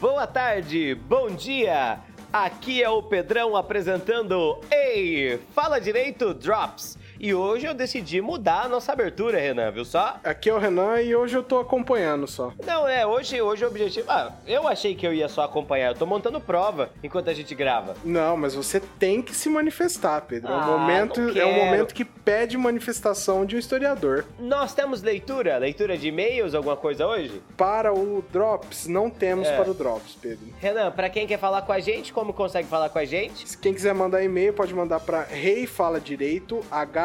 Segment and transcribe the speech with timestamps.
[0.00, 1.98] boa tarde, bom dia.
[2.32, 6.98] Aqui é o Pedrão apresentando Ei, fala direito Drops.
[7.20, 10.20] E hoje eu decidi mudar a nossa abertura, Renan, viu só?
[10.22, 12.52] Aqui é o Renan e hoje eu tô acompanhando só.
[12.64, 14.08] Não, é, hoje, hoje o objetivo.
[14.08, 15.88] Ah, eu achei que eu ia só acompanhar.
[15.88, 17.96] Eu tô montando prova enquanto a gente grava.
[18.04, 20.52] Não, mas você tem que se manifestar, Pedro.
[20.52, 24.24] é, um Ah, momento, é um momento que pede manifestação de um historiador.
[24.38, 25.58] Nós temos leitura?
[25.58, 27.42] Leitura de e-mails, alguma coisa hoje?
[27.56, 29.56] Para o Drops, não temos É.
[29.56, 30.46] para o Drops, Pedro.
[30.60, 33.44] Renan, pra quem quer falar com a gente, como consegue falar com a gente?
[33.58, 36.60] Quem quiser mandar e-mail, pode mandar para rei fala direito,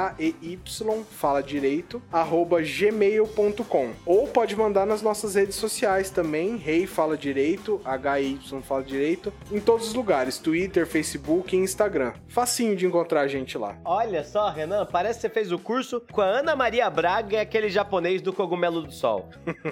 [0.07, 3.91] H-E-Y, fala direito, arroba gmail.com.
[4.05, 9.59] Ou pode mandar nas nossas redes sociais também, rei fala direito, H-E-Y fala direito, em
[9.59, 12.13] todos os lugares, Twitter, Facebook e Instagram.
[12.27, 13.77] Facinho de encontrar a gente lá.
[13.85, 17.40] Olha só, Renan, parece que você fez o curso com a Ana Maria Braga e
[17.40, 19.29] aquele japonês do cogumelo do sol.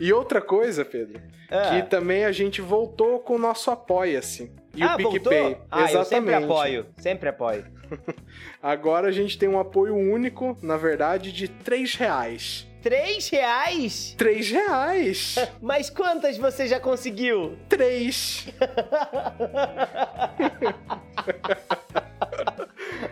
[0.00, 1.70] E outra coisa, Pedro, Ah.
[1.70, 4.52] que também a gente voltou com o nosso Apoia-se.
[4.74, 5.56] E ah, o PicPay.
[5.70, 7.64] Ah, eu sempre apoio, sempre apoio.
[8.62, 12.66] Agora a gente tem um apoio único, na verdade, de 3 reais.
[12.82, 14.14] Três reais?
[14.16, 15.34] 3 reais!
[15.60, 17.58] Mas quantas você já conseguiu?
[17.68, 18.48] 3!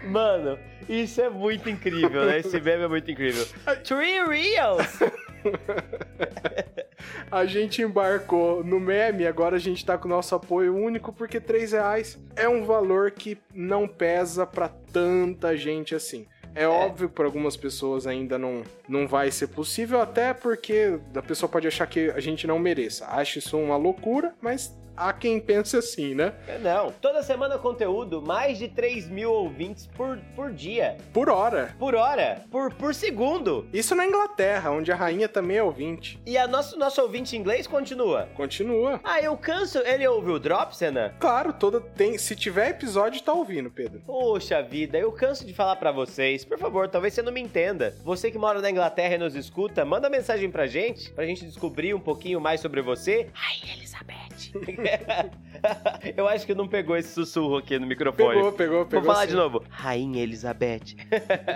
[0.08, 2.38] Mano, isso é muito incrível, né?
[2.38, 3.46] Esse meme é muito incrível.
[3.84, 4.98] Three reals?
[7.30, 11.38] A gente embarcou no meme, agora a gente tá com o nosso apoio único, porque
[11.38, 16.26] 3 reais é um valor que não pesa pra tanta gente assim.
[16.54, 21.22] É, óbvio que para algumas pessoas ainda não, não vai ser possível, até porque a
[21.22, 23.06] pessoa pode achar que a gente não mereça.
[23.06, 26.32] Acho isso uma loucura, mas há quem pense assim, né?
[26.60, 26.90] Não.
[26.92, 30.96] Toda semana conteúdo, mais de 3 mil ouvintes por, por dia.
[31.12, 31.74] Por hora.
[31.78, 32.44] Por hora.
[32.50, 33.66] Por, por segundo.
[33.72, 36.20] Isso na Inglaterra, onde a rainha também é ouvinte.
[36.26, 38.28] E a nosso, nosso ouvinte inglês continua.
[38.34, 39.00] Continua.
[39.04, 39.78] Ah, eu canso.
[39.78, 41.12] Ele ouviu o Drops, Renan?
[41.20, 42.18] Claro, toda tem.
[42.18, 44.00] Se tiver episódio, tá ouvindo, Pedro.
[44.04, 46.44] Poxa vida, eu canso de falar pra vocês.
[46.44, 47.94] Por favor, talvez você não me entenda.
[48.02, 51.94] Você que mora na Inglaterra e nos escuta, manda mensagem pra gente, pra gente descobrir
[51.94, 53.28] um pouquinho mais sobre você.
[53.34, 54.18] Ai, Elizabeth.
[56.16, 58.34] eu acho que não pegou esse sussurro aqui no microfone.
[58.34, 59.04] Pegou, pegou, pegou.
[59.04, 59.30] Vou falar sim.
[59.32, 59.64] de novo.
[59.68, 60.96] Rainha Elizabeth.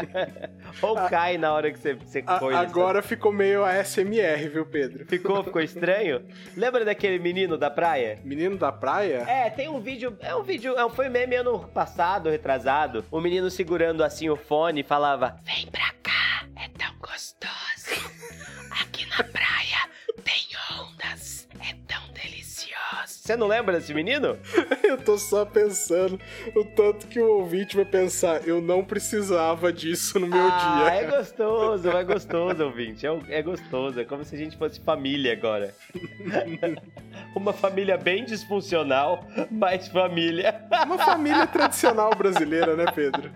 [0.82, 2.54] Ou cai na hora que você, você A- sabe?
[2.54, 5.06] agora ficou meio ASMR, viu, Pedro?
[5.06, 6.24] Ficou, ficou estranho?
[6.56, 8.18] Lembra daquele menino da praia?
[8.24, 9.24] Menino da praia?
[9.28, 10.16] É, tem um vídeo.
[10.20, 10.78] É um vídeo.
[10.78, 13.04] É, foi meme ano passado, retrasado.
[13.10, 17.61] O menino segurando assim o fone e falava: Vem pra cá, é tão gostoso.
[23.22, 24.36] Você não lembra desse menino?
[24.82, 26.18] Eu tô só pensando
[26.56, 30.94] o tanto que o ouvinte vai pensar, eu não precisava disso no meu ah, dia.
[30.94, 33.06] é gostoso, é gostoso, ouvinte.
[33.06, 34.00] É, é gostoso.
[34.00, 35.72] É como se a gente fosse família agora.
[37.34, 40.60] Uma família bem disfuncional, mas família.
[40.84, 43.30] Uma família tradicional brasileira, né, Pedro?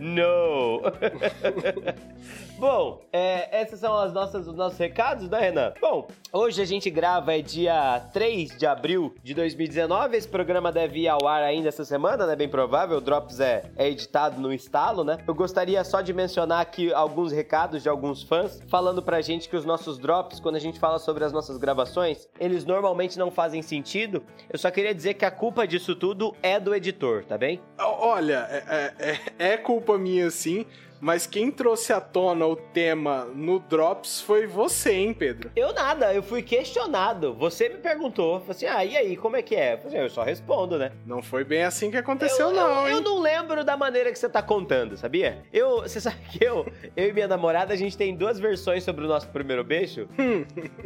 [0.00, 0.82] No!
[2.58, 5.74] Bom, é, esses são as nossas, os nossos recados, né, Renan?
[5.78, 10.16] Bom, hoje a gente grava é dia 3 de abril de 2019.
[10.16, 12.34] Esse programa deve ir ao ar ainda essa semana, né?
[12.34, 12.96] Bem provável.
[12.96, 15.18] O Drops é, é editado no estalo, né?
[15.28, 19.56] Eu gostaria só de mencionar aqui alguns recados de alguns fãs falando pra gente que
[19.56, 23.60] os nossos drops, quando a gente fala sobre as nossas gravações, eles normalmente não fazem
[23.60, 24.24] sentido.
[24.50, 27.60] Eu só queria dizer que a culpa disso tudo é do editor, tá bem?
[27.98, 28.92] Olha, é,
[29.38, 30.66] é- é culpa minha sim,
[31.00, 35.50] mas quem trouxe à tona o tema no Drops foi você, hein, Pedro?
[35.54, 37.34] Eu nada, eu fui questionado.
[37.34, 39.74] Você me perguntou, assim: ah, e aí, como é que é?
[39.74, 40.92] Eu, falei, eu só respondo, né?
[41.04, 43.04] Não foi bem assim que aconteceu, eu, não, eu, eu hein?
[43.04, 45.42] não lembro da maneira que você tá contando, sabia?
[45.52, 49.04] Eu, você sabe que eu, eu e minha namorada, a gente tem duas versões sobre
[49.04, 50.08] o nosso primeiro beijo.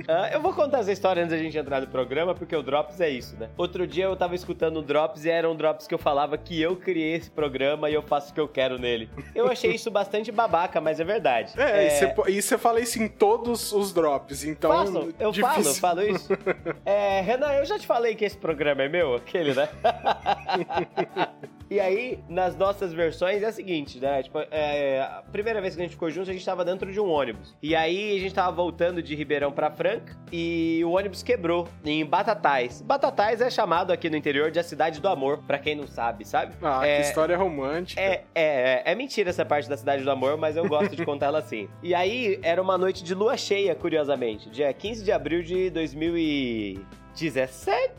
[0.08, 3.00] Ah, eu vou contar essa história antes da gente entrar no programa, porque o Drops
[3.00, 3.50] é isso, né?
[3.56, 6.60] Outro dia eu tava escutando o Drops e era um Drops que eu falava que
[6.60, 9.08] eu criei esse programa e eu faço o que eu quero nele.
[9.34, 11.52] Eu achei isso bastante babaca, mas é verdade.
[11.60, 14.70] É, E, você, po- e você fala isso em todos os drops, então.
[14.70, 15.80] Faço, eu falo, difícil.
[15.80, 16.28] falo isso.
[16.84, 19.68] É, Renan, eu já te falei que esse programa é meu, aquele, né?
[21.70, 24.22] e aí, nas nossas versões, é a seguinte, né?
[24.22, 26.98] Tipo, é, a primeira vez que a gente ficou juntos, a gente tava dentro de
[26.98, 27.56] um ônibus.
[27.62, 32.04] E aí, a gente tava voltando de Ribeirão pra Franca e o ônibus quebrou em
[32.04, 32.82] Batatais.
[32.82, 36.24] Batatais é chamado aqui no interior de a cidade do amor, pra quem não sabe,
[36.26, 36.54] sabe?
[36.60, 38.00] Ah, É, que história romântica.
[38.00, 41.04] é, é, é, é mentira essa parte da Cidade do Amor, mas eu gosto de
[41.04, 41.68] contar ela assim.
[41.82, 44.50] E aí, era uma noite de lua cheia, curiosamente.
[44.50, 46.80] Dia 15 de abril de 2000 e...
[47.14, 47.90] 17?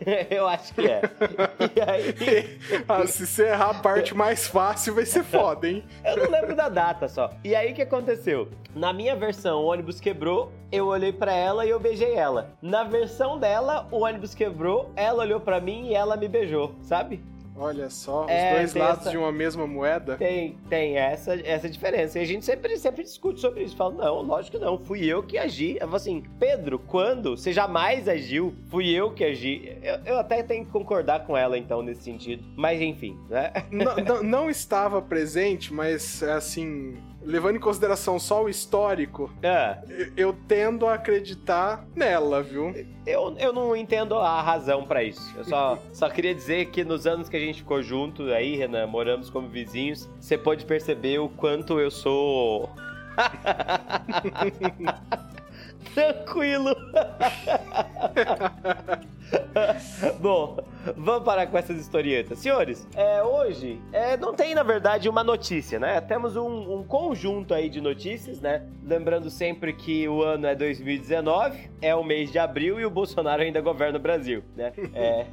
[0.30, 1.02] Eu acho que é.
[1.74, 2.58] E aí.
[2.88, 5.84] ah, se você errar a parte mais fácil, vai ser foda, hein?
[6.04, 7.32] Eu não lembro da data só.
[7.44, 8.48] E aí o que aconteceu?
[8.74, 12.50] Na minha versão, o ônibus quebrou, eu olhei para ela e eu beijei ela.
[12.60, 17.22] Na versão dela, o ônibus quebrou, ela olhou para mim e ela me beijou, sabe?
[17.58, 19.10] Olha só, os é, dois lados essa...
[19.10, 20.16] de uma mesma moeda.
[20.16, 22.18] Tem, tem essa, essa diferença.
[22.18, 23.76] E a gente sempre, sempre discute sobre isso.
[23.76, 25.74] Fala, não, lógico que não, fui eu que agi.
[25.74, 27.36] Eu falo assim, Pedro, quando?
[27.36, 29.78] Você jamais agiu, fui eu que agi.
[29.82, 32.44] Eu, eu até tenho que concordar com ela, então, nesse sentido.
[32.56, 33.52] Mas, enfim, né?
[33.70, 36.96] Não, não, não estava presente, mas, assim,
[37.26, 39.78] levando em consideração só o histórico, é.
[39.88, 42.72] eu, eu tendo a acreditar nela, viu?
[43.04, 45.34] Eu, eu não entendo a razão para isso.
[45.36, 48.86] Eu só, só queria dizer que nos anos que a gente ficou junto aí, Renan,
[48.86, 52.70] moramos como vizinhos, você pode perceber o quanto eu sou.
[55.94, 56.76] Tranquilo.
[60.20, 60.58] Bom,
[60.96, 62.38] vamos parar com essas historietas.
[62.38, 66.00] Senhores, é, hoje é, não tem, na verdade, uma notícia, né?
[66.00, 68.66] Temos um, um, conjunto aí de notícias, né?
[68.84, 73.42] Lembrando sempre que o ano é 2019, é o mês de abril e o Bolsonaro
[73.42, 74.72] ainda governa o Brasil, né?
[74.94, 75.26] É,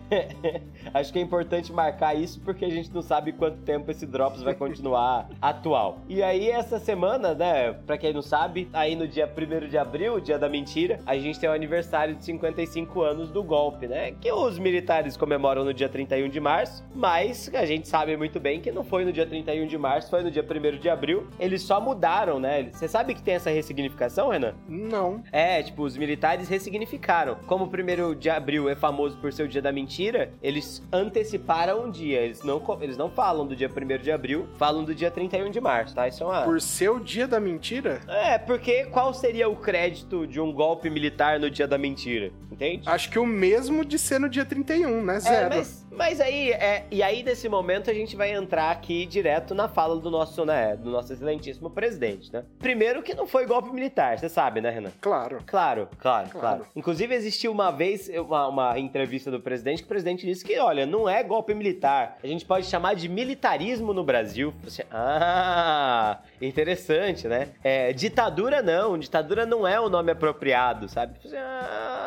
[0.93, 4.41] acho que é importante marcar isso porque a gente não sabe quanto tempo esse Drops
[4.41, 5.99] vai continuar atual.
[6.07, 7.73] E aí, essa semana, né?
[7.85, 11.39] Pra quem não sabe, aí no dia 1 de abril, dia da mentira, a gente
[11.39, 14.13] tem o aniversário de 55 anos do golpe né?
[14.19, 18.59] Que os militares comemoram no dia 31 de março, mas a gente sabe muito bem
[18.59, 21.27] que não foi no dia 31 de março, foi no dia 1 de abril.
[21.39, 22.69] Eles só mudaram, né?
[22.71, 24.53] Você sabe que tem essa ressignificação, Renan?
[24.67, 25.23] Não.
[25.31, 27.37] É, tipo, os militares ressignificaram.
[27.47, 31.85] Como o 1 de abril é famoso por ser o dia da mentira, eles anteciparam
[31.85, 32.21] um dia.
[32.21, 35.61] Eles não, eles não falam do dia 1 de abril, falam do dia 31 de
[35.61, 36.07] março, tá?
[36.07, 36.43] Isso é uma...
[36.43, 38.01] Por ser o dia da mentira?
[38.07, 42.31] É, porque qual seria o crédito de um golpe militar no dia da mentira?
[42.51, 42.87] Entende?
[42.87, 45.17] Acho que o mesmo mesmo de ser no dia 31, né?
[45.17, 45.53] É, Zero.
[45.53, 49.55] É, mas, mas aí, é, e aí nesse momento a gente vai entrar aqui direto
[49.55, 52.43] na fala do nosso, né, do nosso excelentíssimo presidente, né?
[52.59, 54.91] Primeiro que não foi golpe militar, você sabe, né, Renan?
[55.01, 55.39] Claro.
[55.45, 56.39] Claro, claro, claro.
[56.39, 56.65] claro.
[56.75, 60.85] Inclusive existiu uma vez uma, uma, entrevista do presidente que o presidente disse que, olha,
[60.85, 64.53] não é golpe militar, a gente pode chamar de militarismo no Brasil.
[64.63, 67.49] Você, ah, interessante, né?
[67.63, 71.17] É, ditadura não, ditadura não é o nome apropriado, sabe?
[71.23, 72.02] Você, ah,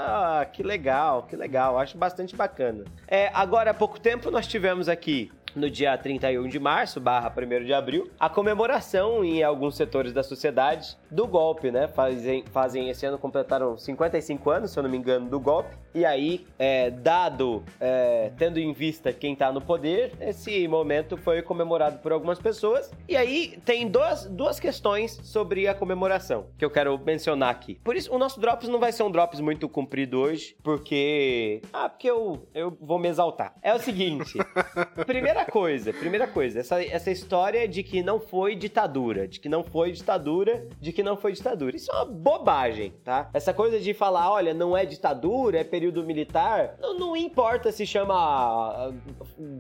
[0.53, 2.85] que legal, que legal legal, acho bastante bacana.
[3.07, 7.65] É, agora, há pouco tempo nós tivemos aqui no dia 31 de março, barra 1
[7.65, 11.89] de abril, a comemoração em alguns setores da sociedade do golpe, né?
[11.89, 15.75] Fazem, fazem esse ano, completaram 55 anos, se eu não me engano, do golpe.
[15.95, 21.41] E aí, é, dado, é, tendo em vista quem tá no poder, esse momento foi
[21.41, 22.93] comemorado por algumas pessoas.
[23.09, 27.81] E aí, tem duas, duas questões sobre a comemoração que eu quero mencionar aqui.
[27.83, 31.63] Por isso, o nosso Drops não vai ser um Drops muito comprido hoje, porque.
[31.73, 33.55] Ah, porque eu, eu vou me exaltar.
[33.63, 34.37] É o seguinte:
[35.07, 39.65] primeira coisa, primeira coisa, essa, essa história de que não foi ditadura, de que não
[39.65, 41.77] foi ditadura, de que não foi ditadura.
[41.77, 43.31] Isso é uma bobagem, tá?
[43.33, 47.87] Essa coisa de falar, olha, não é ditadura, é período militar, não, não importa se
[47.87, 48.93] chama ah,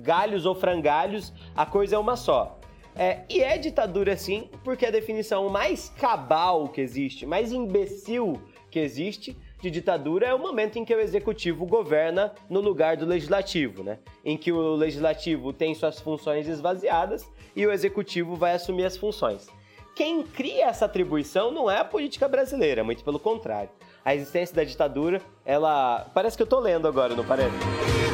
[0.02, 2.58] galhos ou frangalhos, a coisa é uma só.
[2.98, 8.40] É, e é ditadura sim, porque a definição mais cabal que existe, mais imbecil
[8.70, 13.06] que existe, de ditadura é o momento em que o executivo governa no lugar do
[13.06, 13.98] legislativo, né?
[14.24, 19.48] Em que o legislativo tem suas funções esvaziadas e o executivo vai assumir as funções.
[19.94, 23.70] Quem cria essa atribuição não é a política brasileira, muito pelo contrário.
[24.04, 26.06] A existência da ditadura, ela.
[26.12, 28.05] Parece que eu tô lendo agora, não parece?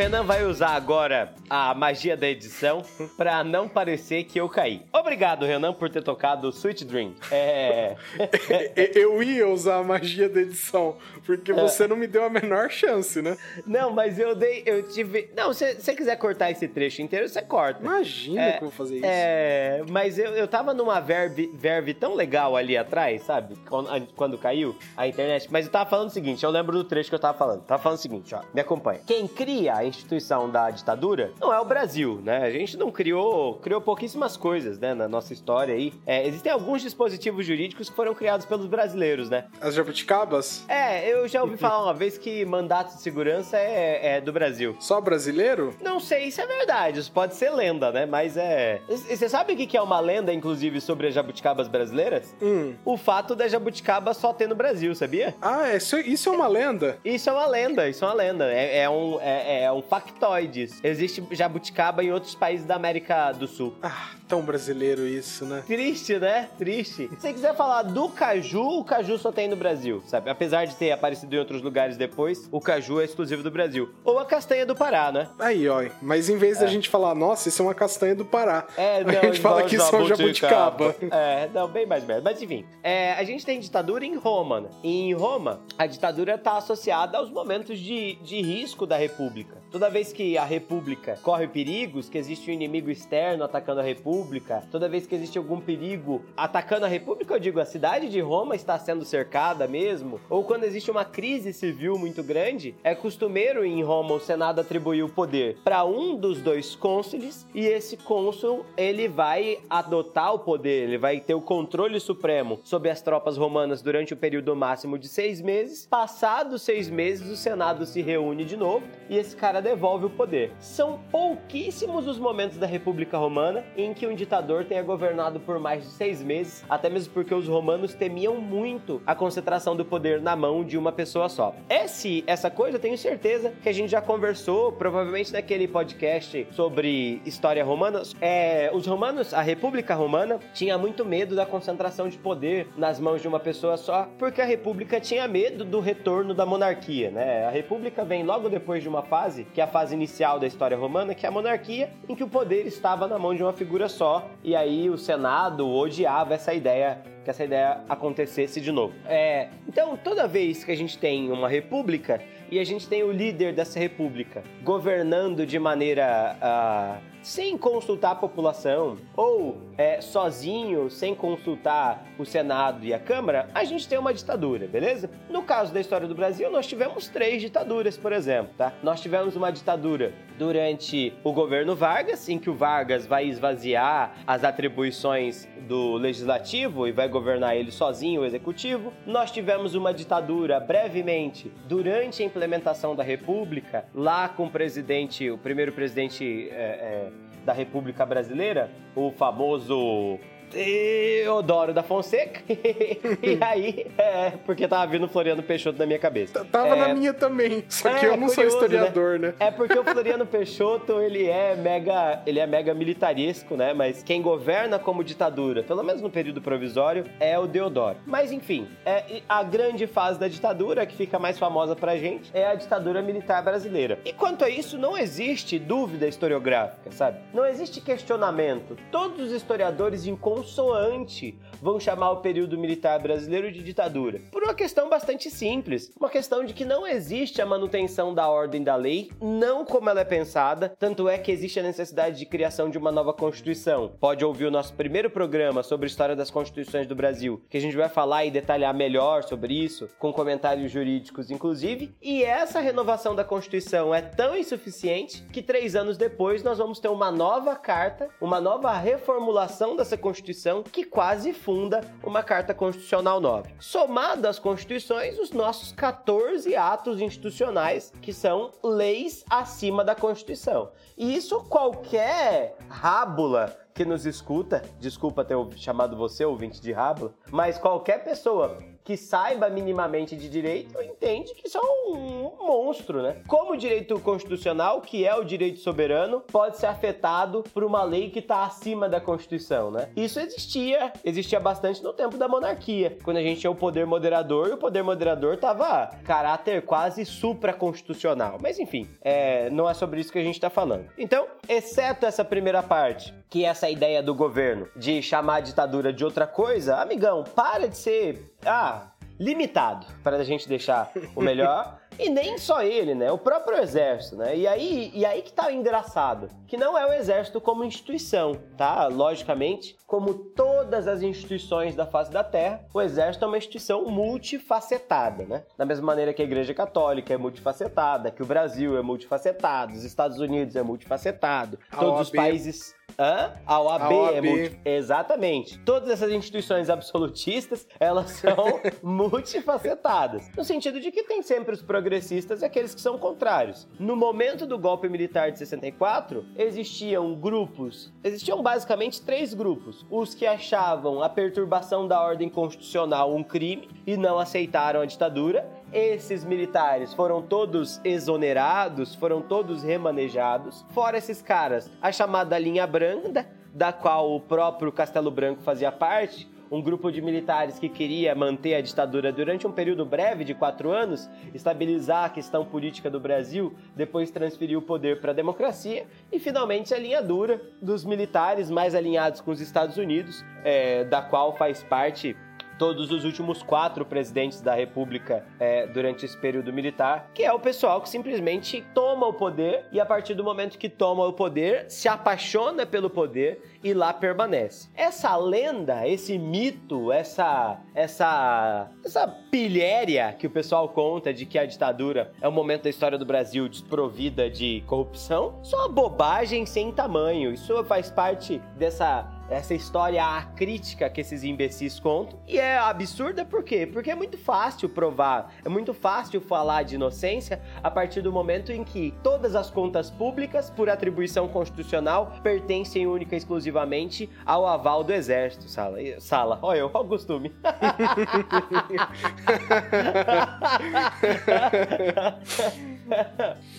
[0.00, 2.82] Renan vai usar agora a magia da edição
[3.18, 4.80] pra não parecer que eu caí.
[4.90, 7.14] Obrigado, Renan, por ter tocado Sweet Dream.
[7.30, 7.96] É...
[8.94, 13.20] eu ia usar a magia da edição, porque você não me deu a menor chance,
[13.20, 13.36] né?
[13.66, 15.28] Não, mas eu dei, eu tive...
[15.36, 17.82] Não, se você quiser cortar esse trecho inteiro, você corta.
[17.82, 19.06] Imagina é, que eu vou fazer isso.
[19.06, 23.54] É, mas eu, eu tava numa verve, verve tão legal ali atrás, sabe?
[23.68, 25.46] Quando, quando caiu a internet.
[25.50, 27.64] Mas eu tava falando o seguinte, eu lembro do trecho que eu tava falando.
[27.64, 29.02] Tava falando o seguinte, ó, me acompanha.
[29.06, 32.38] Quem cria a instituição da ditadura não é o Brasil, né?
[32.38, 35.92] A gente não criou, criou pouquíssimas coisas, né, na nossa história aí.
[36.06, 39.44] É, existem alguns dispositivos jurídicos que foram criados pelos brasileiros, né?
[39.60, 40.64] As jabuticabas?
[40.68, 44.76] É, eu já ouvi falar uma vez que mandato de segurança é, é do Brasil.
[44.80, 45.74] Só brasileiro?
[45.82, 48.06] Não sei se é verdade, isso pode ser lenda, né?
[48.06, 48.80] Mas é.
[48.88, 52.34] Você sabe o que é uma lenda, inclusive, sobre as jabuticabas brasileiras?
[52.40, 52.74] Hum.
[52.84, 55.34] O fato da jabuticaba só ter no Brasil, sabia?
[55.40, 56.98] Ah, isso, isso é uma lenda?
[57.04, 58.52] Isso é uma lenda, isso é uma lenda.
[58.52, 60.78] É, é um, é, é um são factoides.
[60.84, 63.74] Existe jabuticaba em outros países da América do Sul.
[63.82, 65.62] Ah, tão brasileiro isso, né?
[65.66, 66.48] Triste, né?
[66.58, 67.08] Triste.
[67.08, 70.30] Se você quiser falar do caju, o caju só tem no Brasil, sabe?
[70.30, 73.90] Apesar de ter aparecido em outros lugares depois, o caju é exclusivo do Brasil.
[74.04, 75.28] Ou a castanha do Pará, né?
[75.38, 75.80] Aí, ó.
[76.02, 79.10] Mas em vez da gente falar, nossa, isso é uma castanha do Pará, É, não,
[79.18, 80.84] a gente fala que isso é um jabuticaba.
[80.84, 81.16] jabuticaba.
[81.16, 82.22] É, não, bem mais merda.
[82.22, 84.60] Mas enfim, é, a gente tem ditadura em Roma.
[84.60, 84.68] Né?
[84.82, 89.60] E em Roma, a ditadura está associada aos momentos de, de risco da república.
[89.70, 94.64] Toda vez que a república corre perigos, que existe um inimigo externo atacando a república,
[94.68, 98.56] toda vez que existe algum perigo atacando a república, eu digo, a cidade de Roma
[98.56, 103.80] está sendo cercada mesmo, ou quando existe uma crise civil muito grande, é costumeiro em
[103.80, 109.06] Roma o Senado atribuir o poder para um dos dois cônsules e esse cônsul ele
[109.06, 114.14] vai adotar o poder, ele vai ter o controle supremo sobre as tropas romanas durante
[114.14, 115.86] o período máximo de seis meses.
[115.86, 120.52] Passados seis meses, o Senado se reúne de novo e esse cara devolve o poder.
[120.58, 125.84] São pouquíssimos os momentos da República Romana em que um ditador tenha governado por mais
[125.84, 130.34] de seis meses, até mesmo porque os romanos temiam muito a concentração do poder na
[130.36, 131.54] mão de uma pessoa só.
[131.68, 137.20] Esse, essa coisa eu tenho certeza que a gente já conversou, provavelmente naquele podcast sobre
[137.24, 138.02] história romana.
[138.20, 143.20] É, os romanos, a República Romana, tinha muito medo da concentração de poder nas mãos
[143.20, 147.46] de uma pessoa só, porque a República tinha medo do retorno da monarquia, né?
[147.46, 150.76] A República vem logo depois de uma fase, que é a fase inicial da história
[150.76, 153.88] romana, que é a monarquia, em que o poder estava na mão de uma figura
[153.88, 158.94] só, e aí o Senado odiava essa ideia que essa ideia acontecesse de novo.
[159.06, 163.12] É, então, toda vez que a gente tem uma república e a gente tem o
[163.12, 171.14] líder dessa república governando de maneira ah, sem consultar a população ou é, sozinho, sem
[171.14, 175.08] consultar o Senado e a Câmara, a gente tem uma ditadura, beleza?
[175.30, 178.74] No caso da história do Brasil, nós tivemos três ditaduras, por exemplo, tá?
[178.82, 184.44] Nós tivemos uma ditadura durante o governo Vargas, em que o Vargas vai esvaziar as
[184.44, 188.92] atribuições do legislativo e vai governar ele sozinho, o executivo.
[189.06, 195.38] Nós tivemos uma ditadura brevemente durante a implementação da República, lá com o presidente, o
[195.38, 197.10] primeiro presidente é, é,
[197.44, 200.18] da República Brasileira, o famoso
[200.50, 202.40] Teodoro da Fonseca.
[202.48, 206.44] e aí, é, porque tava vindo o Floriano Peixoto na minha cabeça.
[206.44, 209.34] Tava É, na minha também, só que é, eu não sou curioso, historiador, né?
[209.38, 213.72] É porque o Floriano Peixoto, ele é mega, ele é mega militaresco, né?
[213.72, 217.96] Mas quem governa como ditadura, pelo menos no período provisório, é o Deodoro.
[218.06, 222.46] Mas enfim, é a grande fase da ditadura que fica mais famosa pra gente é
[222.46, 223.98] a ditadura militar brasileira.
[224.04, 227.18] E quanto a isso, não existe dúvida historiográfica, sabe?
[227.32, 228.76] Não existe questionamento.
[228.90, 234.20] Todos os historiadores em consoante vão chamar o período militar brasileiro de ditadura.
[234.30, 238.62] Por uma questão bastante simples, uma questão de que não existe a manutenção da ordem
[238.62, 242.70] da lei, não como ela é pensada, tanto é que existe a necessidade de criação
[242.70, 243.92] de uma nova constituição.
[244.00, 247.60] Pode ouvir o nosso primeiro programa sobre a história das constituições do Brasil, que a
[247.60, 253.14] gente vai falar e detalhar melhor sobre isso, com comentários jurídicos inclusive, e essa renovação
[253.14, 258.08] da Constituição é tão insuficiente que três anos depois nós vamos ter uma nova carta,
[258.20, 263.48] uma nova reformulação dessa Constituição que quase funda uma Carta Constitucional nova.
[263.58, 270.70] Somado às Constituições, os nossos 14 atos institucionais, que são leis acima da Constituição.
[270.96, 277.58] E isso qualquer rábula que nos escuta, desculpa ter chamado você ouvinte de rábula, mas
[277.58, 278.56] qualquer pessoa
[278.90, 283.18] que saiba minimamente de direito entende que isso é um monstro, né?
[283.28, 288.10] Como o direito constitucional, que é o direito soberano, pode ser afetado por uma lei
[288.10, 289.90] que está acima da Constituição, né?
[289.94, 294.48] Isso existia, existia bastante no tempo da monarquia, quando a gente tinha o poder moderador
[294.48, 298.38] e o poder moderador tava caráter quase supraconstitucional.
[298.42, 300.86] Mas enfim, é, não é sobre isso que a gente está falando.
[300.98, 305.92] Então, exceto essa primeira parte, que é essa ideia do governo de chamar a ditadura
[305.92, 311.78] de outra coisa, amigão, para de ser ah, limitado para a gente deixar o melhor.
[311.98, 313.12] E nem só ele, né?
[313.12, 314.34] O próprio exército, né?
[314.34, 318.40] E aí, e aí que tá o engraçado, que não é o exército como instituição,
[318.56, 318.86] tá?
[318.86, 325.24] Logicamente, como todas as instituições da face da Terra, o exército é uma instituição multifacetada,
[325.24, 325.42] né?
[325.58, 329.84] Da mesma maneira que a Igreja Católica é multifacetada, que o Brasil é multifacetado, os
[329.84, 332.16] Estados Unidos é multifacetado, A todos os OAB.
[332.16, 333.32] países Hã?
[333.46, 334.14] A OAB, A OAB.
[334.16, 334.60] é multi...
[334.64, 335.58] Exatamente.
[335.60, 340.30] Todas essas instituições absolutistas, elas são multifacetadas.
[340.36, 343.68] No sentido de que tem sempre os progressistas e aqueles que são contrários.
[343.78, 349.84] No momento do golpe militar de 64, existiam grupos, existiam basicamente três grupos.
[349.90, 355.48] Os que achavam a perturbação da ordem constitucional um crime e não aceitaram a ditadura,
[355.72, 360.66] Esses militares foram todos exonerados, foram todos remanejados.
[360.70, 363.24] Fora esses caras, a chamada linha branca,
[363.54, 368.56] da qual o próprio Castelo Branco fazia parte, um grupo de militares que queria manter
[368.56, 373.54] a ditadura durante um período breve de quatro anos, estabilizar a questão política do Brasil,
[373.76, 378.74] depois transferir o poder para a democracia, e finalmente a linha dura dos militares mais
[378.74, 382.16] alinhados com os Estados Unidos, é, da qual faz parte
[382.60, 387.40] todos os últimos quatro presidentes da República é, durante esse período militar, que é o
[387.40, 391.70] pessoal que simplesmente toma o poder e a partir do momento que toma o poder,
[391.70, 394.68] se apaixona pelo poder e lá permanece.
[394.74, 401.46] Essa lenda, esse mito, essa essa essa pilhéria que o pessoal conta de que a
[401.46, 406.70] ditadura é um momento da história do Brasil desprovida de corrupção, só uma bobagem sem
[406.70, 407.32] tamanho.
[407.32, 412.18] Isso faz parte dessa essa história crítica que esses imbecis contam.
[412.26, 413.66] E é absurda por quê?
[413.66, 418.50] Porque é muito fácil provar, é muito fácil falar de inocência a partir do momento
[418.50, 424.82] em que todas as contas públicas, por atribuição constitucional, pertencem única e exclusivamente ao aval
[424.82, 425.48] do exército.
[425.48, 426.40] Sala, sala.
[426.42, 427.32] olha eu, olha o costume.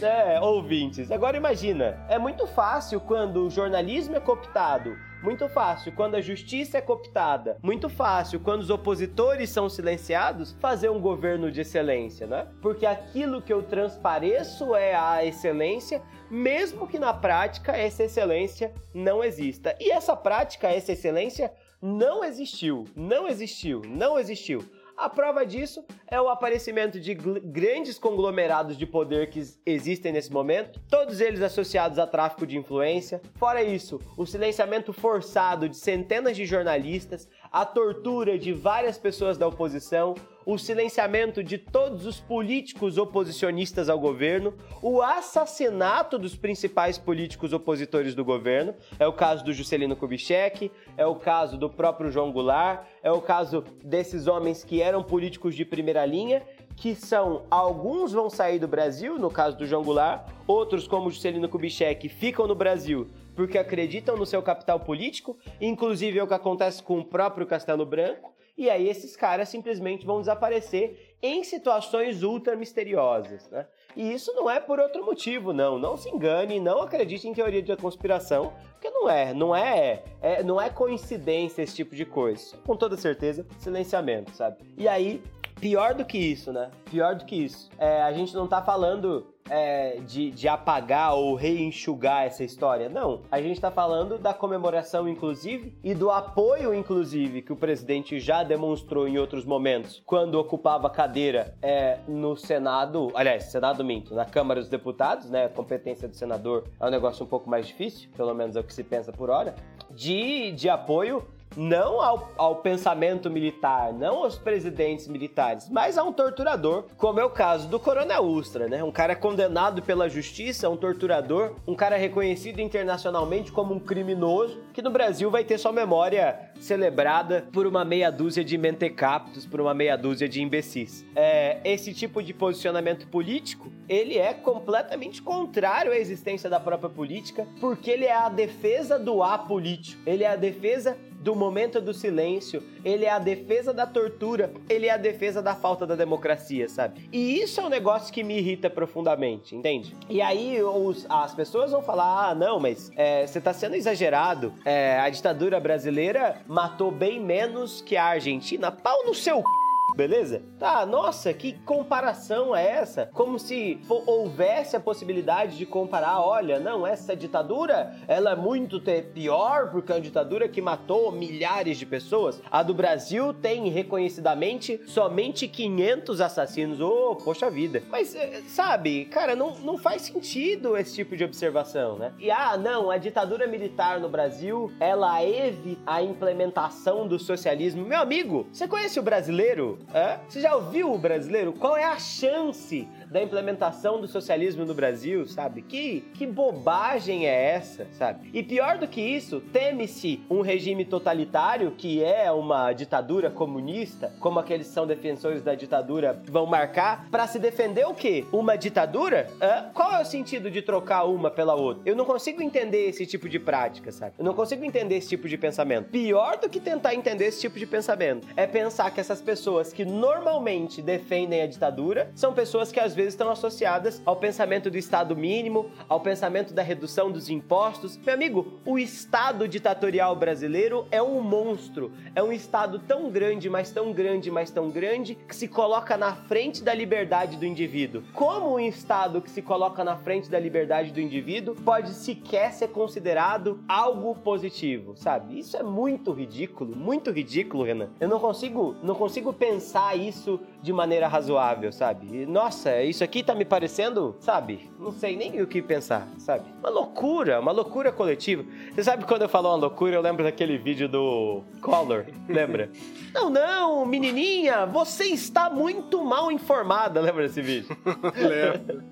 [0.01, 1.09] é, ouvintes.
[1.11, 5.91] Agora imagina, é muito fácil quando o jornalismo é cooptado muito fácil.
[5.91, 8.39] Quando a justiça é cooptada, muito fácil.
[8.39, 12.47] Quando os opositores são silenciados, fazer um governo de excelência, né?
[12.61, 19.23] Porque aquilo que eu transpareço é a excelência, mesmo que na prática essa excelência não
[19.23, 19.75] exista.
[19.79, 21.51] E essa prática, essa excelência,
[21.81, 22.85] não existiu.
[22.95, 23.81] Não existiu.
[23.87, 24.63] Não existiu.
[25.01, 30.79] A prova disso é o aparecimento de grandes conglomerados de poder que existem nesse momento,
[30.87, 33.19] todos eles associados a tráfico de influência.
[33.33, 39.45] Fora isso, o silenciamento forçado de centenas de jornalistas, a tortura de várias pessoas da
[39.45, 40.15] oposição,
[40.45, 48.15] o silenciamento de todos os políticos oposicionistas ao governo, o assassinato dos principais políticos opositores
[48.15, 52.85] do governo, é o caso do Juscelino Kubitschek, é o caso do próprio João Goulart,
[53.03, 56.41] é o caso desses homens que eram políticos de primeira linha,
[56.77, 61.49] que são alguns vão sair do Brasil, no caso do João Goulart, outros como Juscelino
[61.49, 66.81] Kubitschek ficam no Brasil porque acreditam no seu capital político, inclusive é o que acontece
[66.83, 72.55] com o próprio Castelo Branco, e aí esses caras simplesmente vão desaparecer em situações ultra
[72.55, 73.65] misteriosas, né?
[73.95, 75.79] E isso não é por outro motivo, não.
[75.79, 80.43] Não se engane, não acredite em teoria de conspiração, porque não é, não é, é
[80.43, 82.57] não é coincidência esse tipo de coisa.
[82.65, 84.57] Com toda certeza, silenciamento, sabe?
[84.77, 85.21] E aí,
[85.59, 86.71] pior do que isso, né?
[86.85, 87.69] Pior do que isso.
[87.77, 92.89] É, a gente não tá falando é, de, de apagar ou reenxugar essa história.
[92.89, 93.21] Não.
[93.31, 98.43] A gente está falando da comemoração, inclusive, e do apoio, inclusive, que o presidente já
[98.43, 104.59] demonstrou em outros momentos, quando ocupava cadeira é, no Senado, aliás, Senado minto, na Câmara
[104.59, 105.45] dos Deputados, né?
[105.45, 108.63] A competência do senador é um negócio um pouco mais difícil, pelo menos é o
[108.63, 109.55] que se pensa por hora,
[109.89, 111.25] de, de apoio
[111.55, 117.25] não ao, ao, pensamento militar, não aos presidentes militares, mas a um torturador, como é
[117.25, 118.83] o caso do Coronel Ustra, né?
[118.83, 124.81] Um cara condenado pela justiça, um torturador, um cara reconhecido internacionalmente como um criminoso, que
[124.81, 129.73] no Brasil vai ter sua memória celebrada por uma meia dúzia de mentecaptos, por uma
[129.73, 131.05] meia dúzia de imbecis.
[131.15, 137.47] É, esse tipo de posicionamento político, ele é completamente contrário à existência da própria política,
[137.59, 142.63] porque ele é a defesa do apolítico, ele é a defesa do momento do silêncio,
[142.83, 147.07] ele é a defesa da tortura, ele é a defesa da falta da democracia, sabe?
[147.11, 149.95] E isso é um negócio que me irrita profundamente, entende?
[150.09, 154.53] E aí os, as pessoas vão falar: ah, não, mas é, você tá sendo exagerado.
[154.65, 158.71] É, a ditadura brasileira matou bem menos que a Argentina.
[158.71, 159.60] Pau no seu c
[159.95, 160.41] beleza?
[160.57, 163.09] Tá, nossa, que comparação é essa?
[163.13, 168.81] Como se houvesse a possibilidade de comparar, olha, não, essa ditadura, ela é muito
[169.13, 172.41] pior porque é uma ditadura que matou milhares de pessoas.
[172.49, 176.81] A do Brasil tem reconhecidamente somente 500 assassinos.
[176.81, 177.83] Oh, poxa vida.
[177.89, 182.13] Mas, eh, sabe, cara, não, não faz sentido esse tipo de observação, né?
[182.19, 187.85] E, ah, não, a ditadura militar no Brasil, ela evita a implementação do socialismo.
[187.85, 189.79] Meu amigo, você conhece o brasileiro?
[189.93, 190.17] É?
[190.27, 191.53] Você já ouviu o brasileiro?
[191.53, 195.61] Qual é a chance da implementação do socialismo no Brasil, sabe?
[195.61, 198.29] Que, que bobagem é essa, sabe?
[198.33, 204.39] E pior do que isso, teme-se um regime totalitário que é uma ditadura comunista, como
[204.39, 208.25] aqueles que são defensores da ditadura vão marcar, para se defender o quê?
[208.31, 209.27] Uma ditadura?
[209.73, 211.83] Qual é o sentido de trocar uma pela outra?
[211.85, 214.13] Eu não consigo entender esse tipo de prática, sabe?
[214.17, 215.89] Eu não consigo entender esse tipo de pensamento.
[215.89, 219.85] Pior do que tentar entender esse tipo de pensamento é pensar que essas pessoas que
[219.85, 225.15] normalmente defendem a ditadura são pessoas que às vezes estão associadas ao pensamento do Estado
[225.15, 227.97] mínimo, ao pensamento da redução dos impostos.
[227.97, 231.91] Meu amigo, o Estado ditatorial brasileiro é um monstro.
[232.15, 236.13] É um Estado tão grande, mas tão grande, mas tão grande, que se coloca na
[236.13, 238.03] frente da liberdade do indivíduo.
[238.13, 242.69] Como um Estado que se coloca na frente da liberdade do indivíduo pode sequer ser
[242.69, 245.39] considerado algo positivo, sabe?
[245.39, 247.89] Isso é muito ridículo, muito ridículo, Renan.
[247.99, 249.60] Eu não consigo, não consigo pensar
[249.95, 252.25] isso de maneira razoável, sabe?
[252.25, 254.69] Nossa, isso aqui tá me parecendo, sabe?
[254.79, 256.45] Não sei nem o que pensar, sabe?
[256.59, 258.43] Uma loucura, uma loucura coletiva.
[258.73, 262.69] Você sabe quando eu falo uma loucura, eu lembro daquele vídeo do Collor, lembra?
[263.13, 267.75] não, não, menininha, você está muito mal informada, lembra desse vídeo?
[268.15, 268.83] Lembro.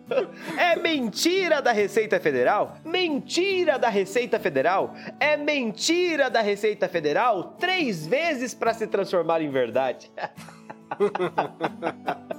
[0.57, 2.77] É mentira da Receita Federal?
[2.83, 4.93] Mentira da Receita Federal?
[5.19, 10.11] É mentira da Receita Federal três vezes para se transformar em verdade.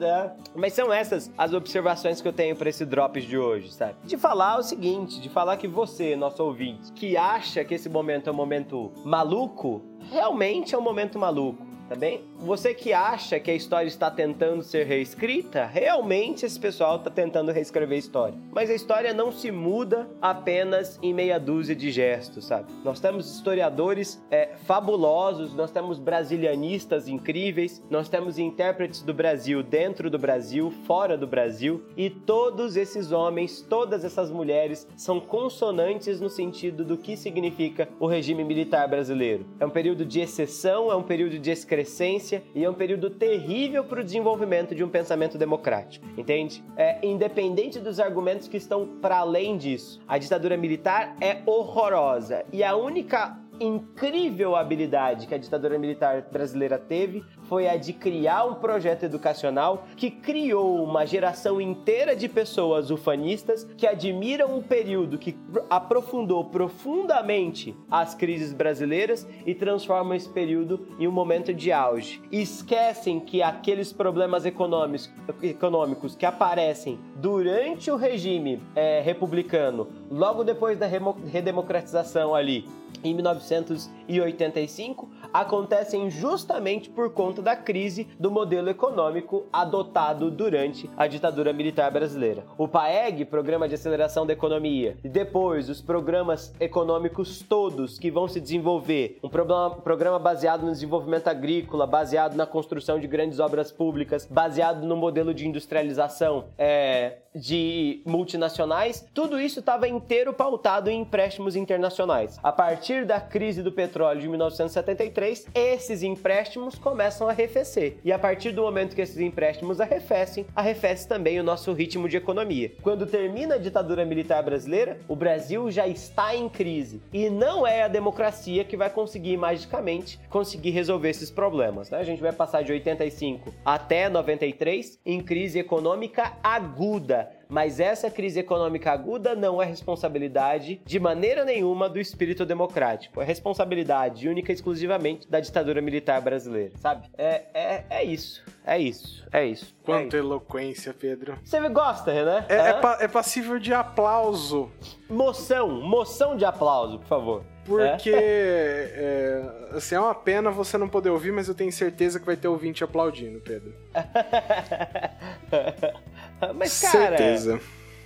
[0.00, 3.94] É, mas são essas as observações que eu tenho para esse Drops de hoje, sabe?
[4.04, 8.28] De falar o seguinte, de falar que você, nosso ouvinte, que acha que esse momento
[8.28, 12.22] é um momento maluco, realmente é um momento maluco tá bem?
[12.38, 17.52] Você que acha que a história está tentando ser reescrita, realmente esse pessoal está tentando
[17.52, 18.38] reescrever a história.
[18.52, 22.72] Mas a história não se muda apenas em meia dúzia de gestos, sabe?
[22.84, 30.10] Nós temos historiadores é, fabulosos, nós temos brasilianistas incríveis, nós temos intérpretes do Brasil dentro
[30.10, 36.28] do Brasil, fora do Brasil, e todos esses homens, todas essas mulheres são consonantes no
[36.28, 39.46] sentido do que significa o regime militar brasileiro.
[39.58, 43.10] É um período de exceção, é um período de excrescência crescência e é um período
[43.10, 46.62] terrível para o desenvolvimento de um pensamento democrático, entende?
[46.76, 50.00] É independente dos argumentos que estão para além disso.
[50.06, 56.78] A ditadura militar é horrorosa e a única incrível habilidade que a ditadura militar brasileira
[56.78, 62.90] teve foi a de criar um projeto educacional que criou uma geração inteira de pessoas
[62.90, 65.36] ufanistas que admiram um período que
[65.68, 72.22] aprofundou profundamente as crises brasileiras e transforma esse período em um momento de auge.
[72.30, 80.86] esquecem que aqueles problemas econômicos, que aparecem durante o regime é, republicano, logo depois da
[80.86, 82.68] redemocratização ali,
[83.02, 91.52] em 1985 acontecem justamente por conta da crise do modelo econômico adotado durante a ditadura
[91.52, 92.44] militar brasileira.
[92.56, 98.28] O PAEG, Programa de Aceleração da Economia, e depois os programas econômicos todos que vão
[98.28, 104.26] se desenvolver, um programa baseado no desenvolvimento agrícola, baseado na construção de grandes obras públicas,
[104.30, 111.56] baseado no modelo de industrialização é, de multinacionais, tudo isso estava inteiro pautado em empréstimos
[111.56, 112.38] internacionais.
[112.42, 117.96] A partir da crise do petróleo de 1973, esses empréstimos começam a arrefecer.
[118.04, 122.16] E a partir do momento que esses empréstimos arrefecem, arrefece também o nosso ritmo de
[122.16, 122.72] economia.
[122.82, 127.02] Quando termina a ditadura militar brasileira, o Brasil já está em crise.
[127.12, 131.90] E não é a democracia que vai conseguir magicamente conseguir resolver esses problemas.
[131.90, 131.98] Né?
[131.98, 137.03] A gente vai passar de 85 até 93 em crise econômica aguda
[137.48, 143.20] mas essa crise econômica aguda não é responsabilidade de maneira nenhuma do espírito democrático.
[143.20, 147.08] É responsabilidade única e exclusivamente da ditadura militar brasileira, sabe?
[147.16, 148.42] É, é, é isso.
[148.66, 149.26] É isso.
[149.32, 149.74] É isso.
[149.84, 151.38] Quanta é eloquência, Pedro.
[151.44, 152.44] Você gosta, Renan?
[152.48, 154.70] É, é, pa é passível de aplauso.
[155.08, 155.80] Moção.
[155.82, 157.44] Moção de aplauso, por favor.
[157.64, 159.42] Porque é.
[159.72, 162.36] É, assim, é uma pena você não poder ouvir, mas eu tenho certeza que vai
[162.36, 163.74] ter ouvinte aplaudindo, Pedro.
[166.54, 167.16] mas, cara.
[167.16, 167.60] Certeza.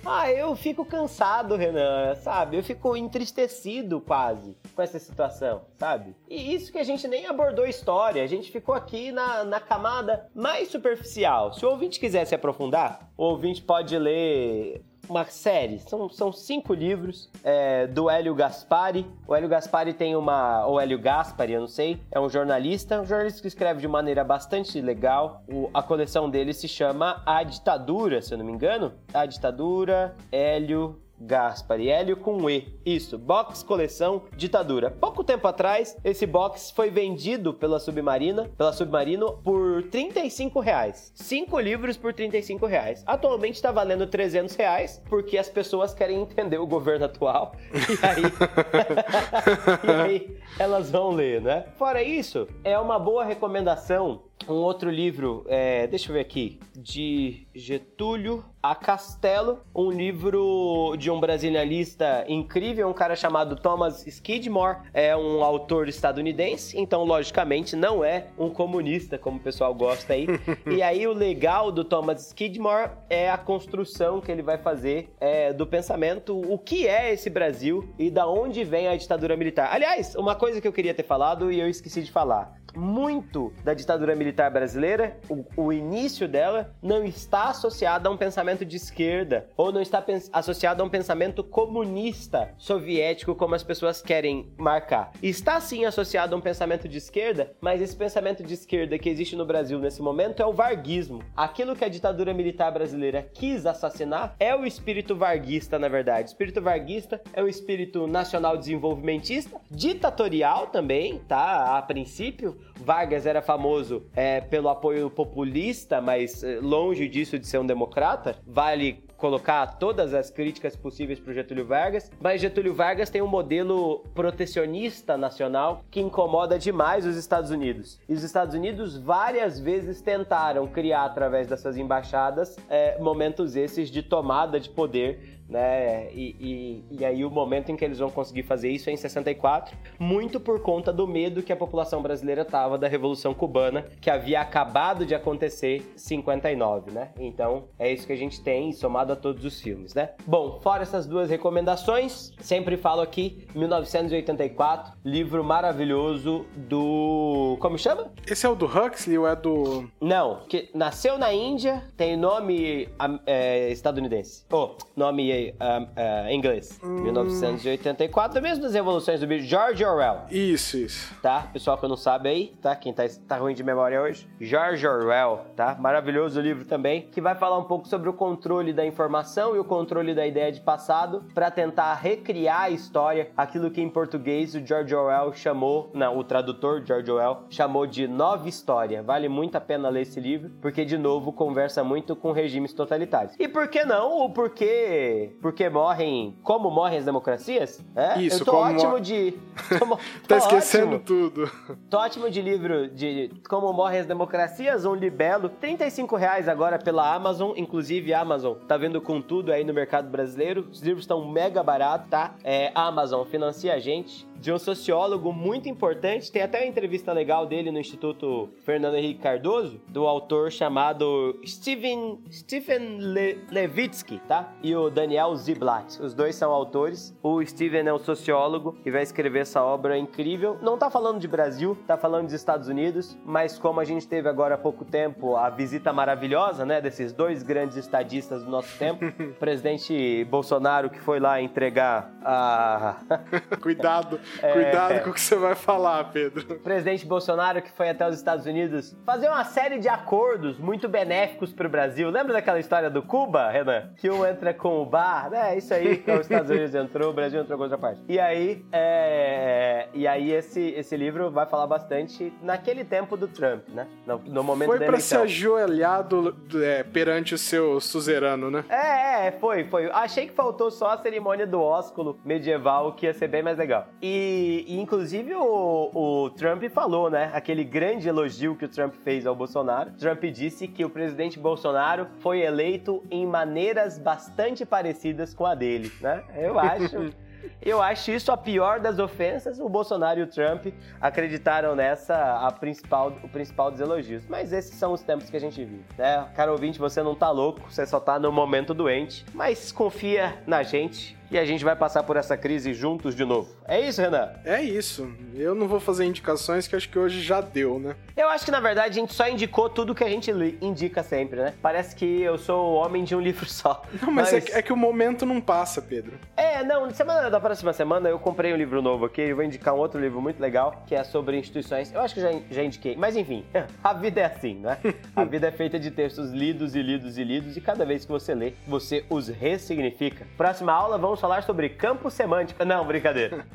[0.05, 2.57] Ah, eu fico cansado, Renan, sabe?
[2.57, 6.15] Eu fico entristecido quase com essa situação, sabe?
[6.29, 9.59] E isso que a gente nem abordou a história, a gente ficou aqui na, na
[9.59, 11.53] camada mais superficial.
[11.53, 16.73] Se o ouvinte quiser se aprofundar, o ouvinte pode ler uma série, são, são cinco
[16.73, 19.05] livros é, do Hélio Gaspari.
[19.27, 20.65] O Hélio Gaspari tem uma.
[20.67, 24.23] Ou Hélio Gaspari, eu não sei, é um jornalista, um jornalista que escreve de maneira
[24.23, 25.43] bastante legal.
[25.51, 28.93] O, a coleção dele se chama A Ditadura, se eu não me engano.
[29.13, 32.79] A Ditadura, Hélio Gaspari, Hélio com E.
[32.85, 34.91] Isso, box coleção ditadura.
[34.91, 41.11] Pouco tempo atrás, esse box foi vendido pela Submarina, pela Submarino, por 35 reais.
[41.15, 43.03] Cinco livros por 35 reais.
[43.05, 47.53] Atualmente está valendo 300 reais, porque as pessoas querem entender o governo atual.
[47.89, 48.23] E aí,
[49.83, 51.65] e aí elas vão ler, né?
[51.75, 57.45] Fora isso, é uma boa recomendação um outro livro, é, deixa eu ver aqui, de
[57.53, 65.15] Getúlio a Castelo, um livro de um brasilianista incrível, um cara chamado Thomas Skidmore, é
[65.15, 70.27] um autor estadunidense, então logicamente não é um comunista, como o pessoal gosta aí.
[70.69, 75.53] e aí o legal do Thomas Skidmore é a construção que ele vai fazer é,
[75.53, 79.69] do pensamento, o que é esse Brasil e da onde vem a ditadura militar.
[79.71, 83.73] Aliás, uma coisa que eu queria ter falado e eu esqueci de falar muito da
[83.73, 89.47] ditadura militar brasileira, o, o, início dela, não está associado a um pensamento de esquerda
[89.55, 90.03] ou não está
[90.33, 95.11] associado a um pensamento comunista soviético, como as pessoas querem marcar.
[95.21, 99.35] Está sim associado a um pensamento de esquerda, mas esse pensamento de esquerda que existe
[99.35, 101.23] no Brasil nesse momento é o varguismo.
[101.35, 106.27] Aquilo que a ditadura militar brasileira quis assassinar é o espírito varguista, na verdade.
[106.27, 111.77] O espírito varguista é o espírito nacional desenvolvimentista, ditatorial também, tá?
[111.77, 117.59] A princípio, Vargas era famoso é, pelo apoio populista, mas é, longe disso de ser
[117.59, 118.35] um democrata.
[118.47, 124.05] Vale colocar todas as críticas possíveis para Getúlio Vargas, mas Getúlio Vargas tem um modelo
[124.15, 127.99] protecionista nacional que incomoda demais os Estados Unidos.
[128.07, 134.01] E os Estados Unidos várias vezes tentaram criar, através dessas embaixadas, é, momentos esses de
[134.01, 136.11] tomada de poder né?
[136.13, 138.97] E, e, e, aí o momento em que eles vão conseguir fazer isso é em
[138.97, 144.09] 64, muito por conta do medo que a população brasileira tava da Revolução Cubana, que
[144.09, 147.09] havia acabado de acontecer em 59, né?
[147.17, 150.11] Então é isso que a gente tem, somado a todos os filmes, né?
[150.25, 157.57] Bom, fora essas duas recomendações, sempre falo aqui, 1984, livro maravilhoso do...
[157.59, 158.11] como chama?
[158.27, 159.89] Esse é o do Huxley ou é do...
[159.99, 162.89] Não, que nasceu na Índia, tem nome
[163.25, 164.45] é, estadunidense.
[164.51, 166.79] Oh, nome uh, uh, inglês.
[166.83, 167.01] Hum.
[167.01, 169.45] 1984, mesmo das revoluções do bicho.
[169.45, 170.21] George Orwell.
[170.29, 171.13] Isso, isso.
[171.21, 171.47] Tá?
[171.53, 172.75] Pessoal que não sabe aí, tá?
[172.75, 174.27] Quem tá, tá ruim de memória hoje.
[174.39, 175.75] George Orwell, tá?
[175.79, 179.63] Maravilhoso livro também, que vai falar um pouco sobre o controle da informação e o
[179.63, 184.65] controle da ideia de passado para tentar recriar a história, aquilo que em português o
[184.65, 189.01] George Orwell chamou, não, o tradutor George Orwell chamou de nova história.
[189.01, 193.35] Vale muito a pena ler esse livro, porque de novo conversa muito com regimes totalitários.
[193.39, 194.25] E por que não?
[194.25, 196.35] O porquê porque morrem.
[196.43, 197.83] Como morrem as democracias?
[197.95, 198.19] É?
[198.21, 199.01] Isso, Eu tô ótimo mor...
[199.01, 199.33] de.
[199.79, 200.99] Tô, tá esquecendo ótimo.
[201.05, 201.51] tudo.
[201.89, 205.49] Tô ótimo de livro de Como Morrem as Democracias, um libelo.
[205.49, 210.67] 35 reais agora pela Amazon, inclusive Amazon tá vendo com tudo aí no mercado brasileiro.
[210.71, 212.35] Os livros estão mega baratos, tá?
[212.43, 216.31] É, Amazon financia a gente de um sociólogo muito importante.
[216.31, 222.19] Tem até uma entrevista legal dele no Instituto Fernando Henrique Cardoso, do autor chamado Steven,
[222.31, 224.53] Stephen Le, Levitsky, tá?
[224.63, 226.01] E o Daniel Ziblatt.
[226.01, 227.15] Os dois são autores.
[227.21, 230.57] O Steven é um sociólogo e vai escrever essa obra incrível.
[230.61, 234.29] Não tá falando de Brasil, tá falando dos Estados Unidos, mas como a gente teve
[234.29, 239.05] agora há pouco tempo a visita maravilhosa, né, desses dois grandes estadistas do nosso tempo,
[239.23, 242.97] o presidente Bolsonaro que foi lá entregar a
[243.61, 244.19] Cuidado.
[244.41, 244.53] É...
[244.53, 246.53] Cuidado com o que você vai falar, Pedro.
[246.53, 250.87] O presidente Bolsonaro que foi até os Estados Unidos fazer uma série de acordos muito
[250.87, 252.09] benéficos para o Brasil.
[252.09, 253.91] Lembra daquela história do Cuba, Renan?
[253.97, 257.13] Que um entra com o bar, é isso aí, que os Estados Unidos entrou, o
[257.13, 258.01] Brasil entrou com outra parte.
[258.07, 259.87] E aí, é...
[259.93, 263.87] e aí esse, esse livro vai falar bastante naquele tempo do Trump, né?
[264.05, 268.49] No, no momento foi da Foi pra se ajoelhar do, é, perante o seu suzerano,
[268.51, 268.63] né?
[268.69, 269.89] É, é, foi, foi.
[269.91, 273.87] Achei que faltou só a cerimônia do ósculo medieval, que ia ser bem mais legal.
[274.01, 277.31] E e, inclusive o, o, Trump falou, né?
[277.33, 279.91] Aquele grande elogio que o Trump fez ao Bolsonaro.
[279.91, 284.65] Trump disse que o presidente Bolsonaro foi eleito em maneiras bastante
[284.99, 286.23] parecidas com a dele, né?
[286.35, 287.13] Eu acho.
[287.61, 289.59] Eu acho isso a pior das ofensas.
[289.59, 290.67] O Bolsonaro e o Trump
[290.99, 294.25] acreditaram nessa a principal, o principal dos elogios.
[294.27, 296.27] Mas esses são os tempos que a gente vive, né?
[296.35, 299.25] Cara ouvinte, você não tá louco, você só tá no momento doente.
[299.33, 303.49] Mas confia na gente, e a gente vai passar por essa crise juntos de novo.
[303.67, 304.29] É isso, Renan?
[304.43, 305.11] É isso.
[305.35, 307.95] Eu não vou fazer indicações que acho que hoje já deu, né?
[308.17, 311.39] Eu acho que na verdade a gente só indicou tudo que a gente indica sempre,
[311.39, 311.53] né?
[311.61, 313.83] Parece que eu sou o homem de um livro só.
[314.01, 314.33] Não, mas, mas...
[314.33, 316.13] É, que, é, que o momento não passa, Pedro.
[316.35, 319.73] É, não, semana da próxima semana eu comprei um livro novo aqui, eu vou indicar
[319.73, 321.93] um outro livro muito legal, que é sobre instituições.
[321.93, 323.45] Eu acho que já, já indiquei, mas enfim,
[323.83, 324.77] a vida é assim, né?
[325.15, 328.11] A vida é feita de textos lidos e lidos e lidos, e cada vez que
[328.11, 330.27] você lê, você os ressignifica.
[330.37, 332.63] Próxima aula, vamos vamos falar sobre campo semântico.
[332.63, 333.45] Não, brincadeira.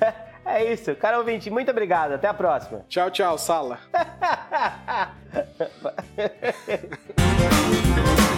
[0.46, 0.94] É isso.
[0.94, 2.12] Cara ouvinte, muito obrigado.
[2.12, 2.84] Até a próxima.
[2.86, 3.78] Tchau, tchau, sala.